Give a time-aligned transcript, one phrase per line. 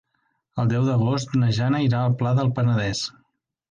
[0.63, 3.09] El deu d'agost na Jana irà al Pla del Penedès.